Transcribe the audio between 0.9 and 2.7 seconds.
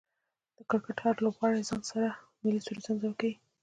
هر لوبغاړی ځان سره ملي